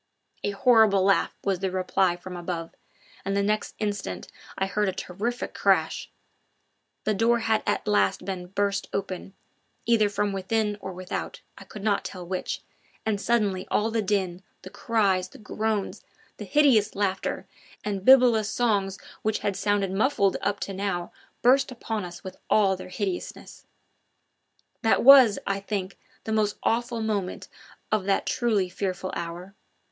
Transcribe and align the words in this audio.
A 0.43 0.49
horrible 0.49 1.03
laugh 1.03 1.37
was 1.43 1.59
the 1.59 1.69
reply 1.69 2.15
from 2.15 2.35
above, 2.35 2.71
and 3.23 3.37
the 3.37 3.43
next 3.43 3.75
instant 3.77 4.29
I 4.57 4.65
heard 4.65 4.89
a 4.89 4.93
terrific 4.93 5.53
crash; 5.53 6.09
the 7.03 7.13
door 7.13 7.37
had 7.41 7.61
at 7.67 7.87
last 7.87 8.25
been 8.25 8.47
burst 8.47 8.87
open, 8.93 9.35
either 9.85 10.09
from 10.09 10.33
within 10.33 10.75
or 10.81 10.91
without, 10.91 11.41
I 11.55 11.65
could 11.65 11.83
not 11.83 12.03
tell 12.03 12.25
which, 12.25 12.63
and 13.05 13.21
suddenly 13.21 13.67
all 13.69 13.91
the 13.91 14.01
din, 14.01 14.41
the 14.63 14.71
cries, 14.71 15.29
the 15.29 15.37
groans, 15.37 16.03
the 16.37 16.45
hideous 16.45 16.95
laughter 16.95 17.45
and 17.83 18.03
bibulous 18.03 18.47
songs 18.49 18.97
which 19.21 19.37
had 19.45 19.55
sounded 19.55 19.91
muffled 19.91 20.35
up 20.41 20.59
to 20.61 20.73
now 20.73 21.11
burst 21.43 21.71
upon 21.71 22.05
us 22.05 22.23
with 22.23 22.37
all 22.49 22.75
their 22.75 22.89
hideousness. 22.89 23.67
That 24.81 25.03
was, 25.03 25.37
I 25.45 25.59
think, 25.59 25.99
the 26.23 26.31
most 26.33 26.57
awful 26.63 27.01
moment 27.01 27.49
of 27.91 28.05
that 28.05 28.25
truly 28.25 28.67
fearful 28.67 29.11
hour. 29.15 29.53